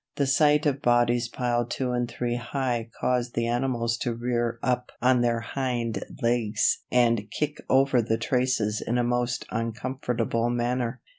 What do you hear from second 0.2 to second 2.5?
sight of bodies piled two and three